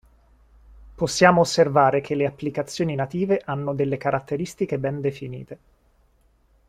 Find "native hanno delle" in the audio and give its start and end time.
2.95-3.97